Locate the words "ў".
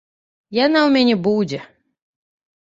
0.87-0.95